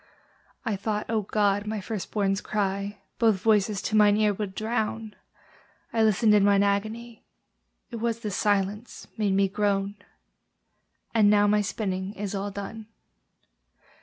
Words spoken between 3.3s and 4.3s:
voices to mine